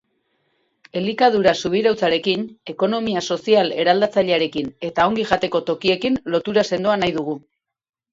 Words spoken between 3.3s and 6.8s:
sozial eraldatzailearekin eta ongi jateko tokiekin lotura